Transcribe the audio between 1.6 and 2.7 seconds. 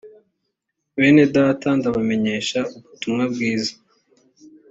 ndabamenyesha